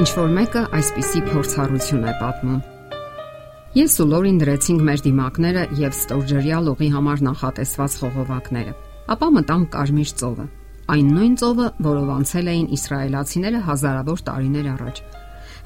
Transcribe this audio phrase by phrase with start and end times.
[0.00, 2.60] ինչ որ մեկը այսպիսի փորձառություն է պատմում։
[3.76, 8.72] Ես ու Լորին դրեցինք մեր դիմակները եւ ստորջրյա լողի համար նախատեսված խողովակները։
[9.12, 10.46] Ապա մտանք Կարմիր ծովը։
[10.94, 15.02] Այն նույն ծովը, որով անցել էին իսրայելացիները հազարավոր տարիներ առաջ։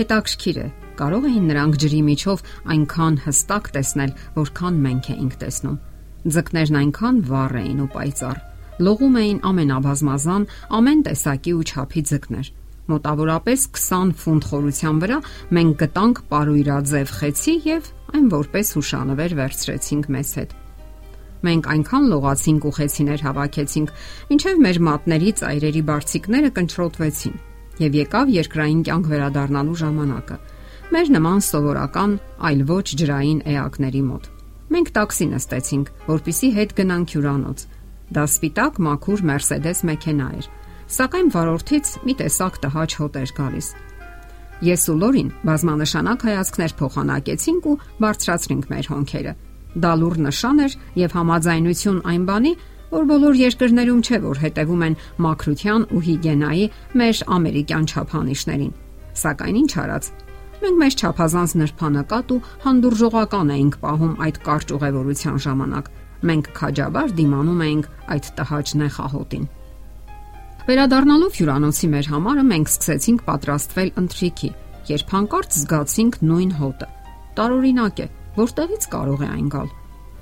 [0.00, 0.66] Հետաքրքիր է,
[1.02, 5.76] կարող էին նրանք ջրի միջով այնքան հստակ տեսնել, որքան մենք էինք տեսնում։
[6.32, 8.42] Ձկներն այնքան վառ էին ու պայծառ,
[8.80, 12.52] լողում էին ամենաբազմազան, ամեն տեսակի ու չափի ձկներ
[12.90, 15.18] Մոտավորապես 20 ֆունտ խորության վրա
[15.54, 20.56] մենք գտանք պարույրաձև խեցի եւ այն որպես հուշանվեր վերցրեցինք մեզ հետ։
[21.42, 23.92] Մենք այնքան լողացինք ու խեցիներ հավաքեցինք,
[24.34, 27.36] ինչև մեր մատների ծայրերի բարձիկները կընտրոտվեցին
[27.82, 30.36] եւ եկավ երկրային կյանք վերադառնալու ժամանակը։
[30.92, 32.16] Մեր նման սովորական,
[32.50, 34.26] այլ ոչ ջրային էակների մոտ։
[34.72, 37.64] Մենք տաքսի նստեցինք, որpիսի հետ գնանք հյուրանոց։
[38.12, 40.50] Դա սպիտակ մաքուր Mercedes մեքենա էր
[40.92, 43.68] Սակայն վարորդից մի տեսակ տհաճ հոտ էր գալիս։
[44.66, 49.32] Ես ու Լորին բազմանշանակ հայացքներ փոխանակեցինք ու բարձրացրինք մեր հոնքերը։
[49.72, 52.52] Դա լուր նշան էր եւ համաձայնություն այն բանի,
[52.92, 56.66] որ բոլոր երկրներում չէ որ հետևում են մակրության ու հիգիենայի
[57.00, 58.76] մեր ամերիկյան չափանիշներին։
[59.22, 60.04] Սակայն ինչ արած,
[60.60, 65.90] մենք մեծ չափազանց նրբանակատ ու հանդուրժողական էինք պահում այդ կարճ ուղևորության ժամանակ։
[66.28, 69.50] Մենք քաջաբար դիմանում էինք այդ տհաճ նեխահոտին։
[70.62, 74.50] Վերադառնալով հյուրանոցի մեր համարը մենք սկսեցինք պատրաստվել ընթրիքի,
[74.92, 76.88] երբ հանկարծ զգացինք նույն հոտը։
[77.38, 79.72] Տարօրինակ է, որտեղից կարող է այն գալ։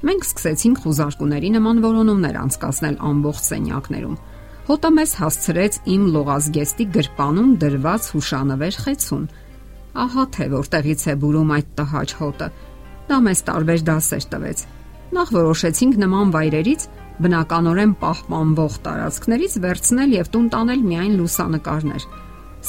[0.00, 4.16] Մենք սկսեցինք խուզարկուների նման որոնումներ անցկасնել ամբողջ սենյակներում։
[4.70, 9.24] Հոտը մեզ հասցրեց իմ լողազգեստի գրպանում դրված հուշանվեր խեցուն։
[10.00, 12.48] Ահա թե որտեղից է բուրում այդ տհաճ հոտը։
[13.10, 14.58] Դա մեզ տարբեր դասեր տվեց։
[15.10, 16.82] Նախ որոշեցինք նման վայրերից
[17.20, 22.04] բնականորեն պահպանվող տարածքներից վերցնել եւ տուն տանել միայն լուսանկարներ։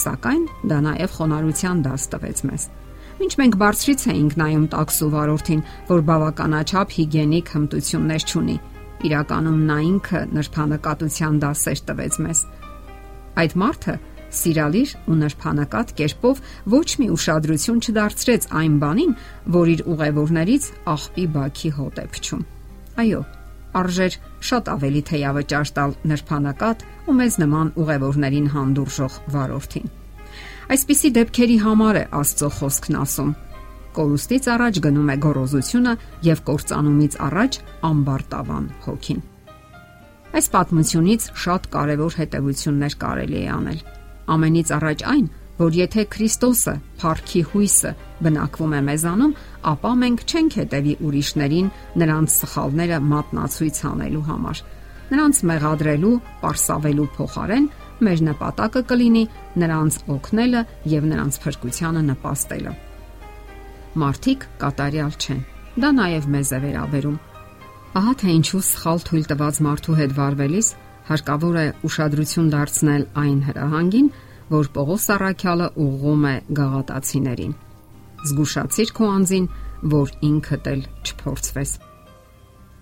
[0.01, 2.67] Սակայն դա նաև խոնարհության դաս տվեց մեզ։
[3.21, 8.55] Ինչ մենք բարձրից էինք նայում տաքսու վարորդին, որ բավականաչափ հիգիենիկ հմտություններ չունի։
[9.01, 12.39] Իրականում նա ինքը նրբանկատության դասեր տվեց մեզ։
[13.41, 13.95] Այդ մարդը
[14.31, 16.41] սիրալիր ու նրբանկատ կերպով
[16.71, 19.13] ոչ մի ուշադրություն չդարձրեց այն բանին,
[19.57, 22.43] որ իր ուղևորներից աղբի բաքի հոտ է փչում։
[23.01, 23.21] Այո,
[23.77, 24.17] արժեր
[24.49, 29.91] շատ ավելի թեյավճար տալ նրբանակատ ու մեզ նման ուղևորներին հանդուրժող վարորդին։
[30.71, 33.31] Այսպիսի դեպքերի համար է Աստծո խոսքն ասում.
[33.91, 35.93] Կորուստից առաջ գնում է գոռոզությունը
[36.27, 37.57] եւ կործանումից առաջ
[37.91, 39.21] ամբարտավան հոգին։
[40.31, 43.79] Այս պատմությունից շատ կարևոր հետևություններ կարելի է անել։
[44.31, 45.25] Ամենից առաջ այն,
[45.61, 47.91] որ եթե Քրիստոսը, Փարքի հույսը,
[48.25, 49.33] բնակվում է մեզանում,
[49.71, 54.61] ապա մենք չենք հետևի ուրիշներին նրանց սխալները մատնացույց անելու համար։
[55.11, 57.65] Նրանց մեղադրելու, པարսավելու փոխարեն
[58.01, 59.23] մեր նպատակը կլինի
[59.61, 60.61] նրանց օգնելը
[60.91, 62.73] եւ նրանց փրկությանը նպաստելը։
[64.01, 65.41] Մարդիկ կատարյալ չեն։
[65.81, 67.19] Դա նաև մեզ է վերաբերում։
[68.01, 70.67] Ահա թե ինչու սխալ թույլ տված մարդու հետ վարվելիս
[71.11, 74.07] հարկավոր է ուշադրություն դարձնել այն հրահանգին,
[74.51, 77.51] որ Պողոս Արաքյալը ուղղում է գաղատացիներին։
[78.21, 79.45] Զգուշացիր քո անձին,
[79.93, 81.71] որ ինքդ էլ չփորձվես։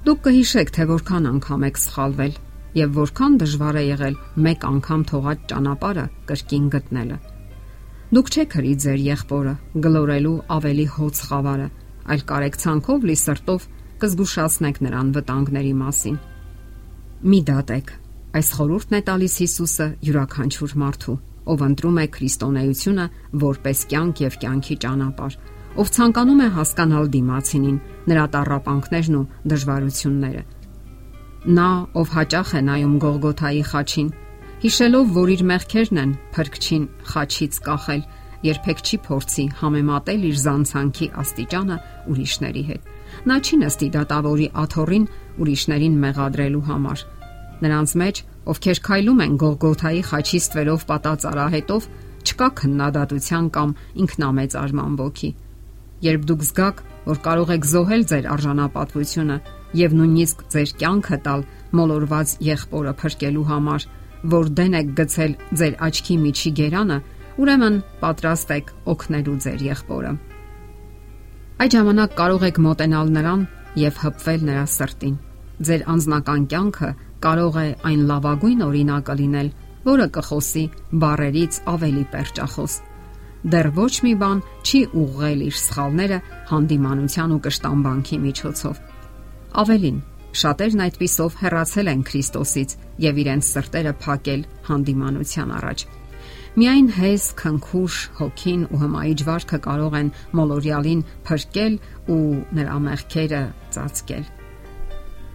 [0.08, 2.34] Դուք կհիշեք, թե որքան անգամ եք սխալվել
[2.80, 4.18] եւ որքան դժվար է եղել
[4.50, 7.18] մեկ անգամ թողած ճանապարհը կրկին գտնելը։
[8.10, 11.70] Դուք չեք հրի ձեր եղբորը գլորելու ավելի հոց խավարը,
[12.10, 13.66] այլ կարեկցանքով լի սրտով
[14.02, 16.20] կզգուշացնեք նրան վտանգների մասին։
[17.30, 17.98] Մի դատեք։
[18.40, 21.18] Այս խորհուրդն է տալիս Հիսուսը յուրաքանչյուր մարդու
[21.50, 23.06] ով ընտրում է քրիստոնեությունը
[23.44, 25.36] որպես կյանք եւ կյանքի ճանապարհ,
[25.80, 27.78] ով ցանկանում է հասկանալ դիմացինին,
[28.10, 30.44] նրա տարապանքներն ու դժվարությունները։
[31.40, 34.10] Նա, ով հաճախ է նայում Գողգոթայի խաչին,
[34.60, 38.02] հիշելով, որ իր մեղքերն են փրկչին խաչից կախել,
[38.44, 41.78] երբեք չի փորձի համեմատել իր զանցանքի աստիճանը
[42.12, 42.92] ուրիշների հետ։
[43.30, 45.08] Նա չի նստի դատավորի աթորին
[45.44, 47.06] ուրիշներին մեղադրելու համար։
[47.64, 51.88] Նրանց մեջ ովքեր քայլում են Գողգոթայի խաչի ստվերով պատած արահետով,
[52.30, 53.70] չկա քննադատության կամ
[54.04, 55.30] ինքնամեծ արման ոգի։
[56.00, 59.38] Երբ դուք զգաք, որ կարող եք զոհել ձեր արժանապատվությունը
[59.80, 61.42] եւ նույնիսկ ձեր կյանքը տալ
[61.80, 63.86] մոլորված եղբորը փրկելու համար,
[64.34, 66.98] որ դեն եք գցել ձեր աչքի միջի գերանը,
[67.40, 70.14] ուրեմն պատրաստ եք օգնելու ձեր եղբորը։
[71.60, 73.42] Այդ ժամանակ կարող եք մոտենալ նրան
[73.80, 75.16] եւ հպվել նրա սրտին։
[75.60, 76.90] Ձեր անznական կյանքը
[77.24, 79.50] կարող է այն լավագույն օրինակը լինել,
[79.90, 80.64] որը կխոսի
[81.02, 82.76] բարերից ավելի perճախոս։
[83.50, 86.18] Դեռ ոչ մի բան չի ուղղել իր սխալները
[86.50, 88.82] հանդիմանության ու կշտամբանքի միջոցով։
[89.64, 90.02] Ավելին,
[90.40, 92.76] շատերն այդպիսով հեռացել են Քրիստոսից
[93.06, 95.86] եւ իրենց սրտերը փակել հանդիմանության առաջ։
[96.60, 101.80] Միայն հես, քնքուշ, հոգին ու հմայիչ վարքը կարող են մոլորյալին փրկել
[102.16, 102.22] ու
[102.60, 103.42] նրա մեղքերը
[103.76, 104.26] ծածկել։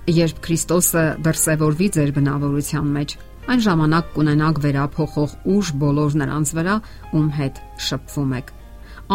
[0.04, 3.12] Երբ Քրիստոսը դրսևորվի ձեր բնավորության մեջ,
[3.48, 6.74] այն ժամանակ կունենաք վերափոխող ուժ բոլոր նրանց վրա,
[7.16, 8.52] ում հետ շփվում եք։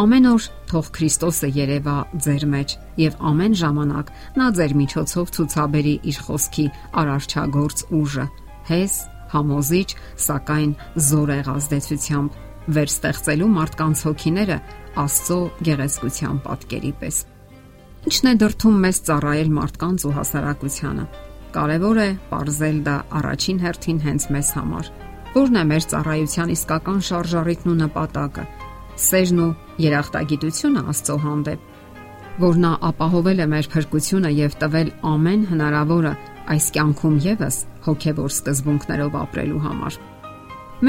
[0.02, 1.96] Ամեն օր թող Քրիստոսը երևա
[2.26, 2.76] ձեր մեջ
[3.06, 6.68] եւ ամեն ժամանակ նա ձեր միջոցով ցուցաբերի իր խոսքի
[7.04, 8.26] արարչագործ ուժը։
[8.70, 8.94] Հես,
[9.34, 9.90] համոզիչ,
[10.26, 10.72] սակայն
[11.10, 12.40] զորեղ ազդեցությամբ
[12.80, 14.58] վերստեղծելու մարդկանց հոգիները
[15.06, 15.40] Աստծո
[15.70, 17.26] գեղեցկության պատկերի պես։
[18.08, 21.06] Ինչն է դրթում մեզ ծառայել մարդկանց ու հասարակությանը։
[21.56, 24.90] Կարևոր է ողրզել դա առաջին հերթին հենց մեզ համար։
[25.36, 28.46] Որն է մեր ծառայության իսկական շարժառիթն ու նպատակը
[29.00, 29.50] սերն ու
[29.80, 31.66] երախտագիտությունը Աստծո հանդեպ,
[32.40, 36.14] որ նա ապահովել է մեր փրկությունը եւ տվել ամեն հնարավորը
[36.56, 37.58] այս կյանքում եւս
[37.88, 40.00] հոգեվոր սկզբունքներով ապրելու համար։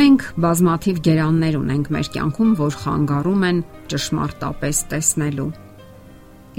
[0.00, 5.48] Մենք բազմաթիվ գերաններ ունենք մեր կյանքում, որ խանգարում են ճշմարտապես տեսնելու։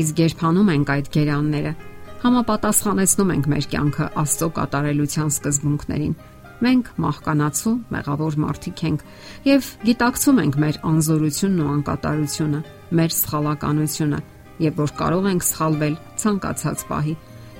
[0.01, 1.71] Իսկ երբանում ենք այդ գերանները,
[2.21, 6.15] համապատասխանեցնում ենք մեր կյանքը Աստծո կատարելության սկզբունքներին
[6.61, 9.03] Մենք մահկանացու մեղավոր մարդիկ ենք
[9.47, 12.59] եւ գիտակցում ենք մեր անզորությունն ու անկատարությունը,
[12.99, 14.19] մեր սխալականությունը
[14.61, 17.15] եւ որ կարող ենք սխալվել ցանկացած պահի։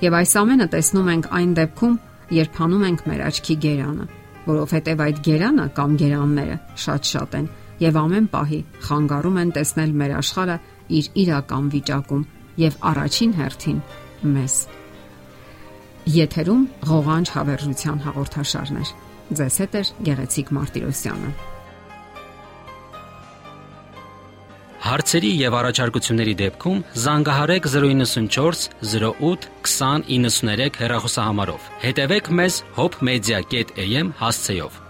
[0.06, 1.96] Եվ այս ամենը տեսնում ենք այն դեպքում,
[2.38, 4.06] երբ հանում ենք մեր աչքի գերանը,
[4.46, 6.56] որովհետեւ այդ գերանը կամ գերանները
[6.86, 7.50] շատ-շատ են
[7.82, 10.56] եւ ամեն պահի խանգարում են տեսնել մեր աշխարհը
[10.98, 12.26] իր իրական վիճակում
[12.62, 13.78] եւ առաջին հերթին
[14.36, 14.56] մեզ։
[16.12, 18.92] Եթերում ղողանջ հավերժության հաղորդաշարներ։
[19.38, 21.32] Ձեզ հետ է Գեղեցիկ Մարտիրոսյանը։
[24.82, 34.81] Հարցերի եւ առաջարկությունների դեպքում զանգահարեք 094 08 2093 հեռախոսահամարով։ Հետևեք մեզ hopmedia.am հասցեով։